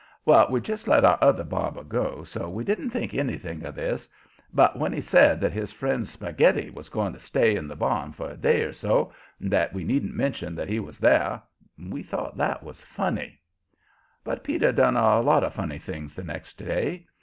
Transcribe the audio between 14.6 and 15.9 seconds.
done a lot of funny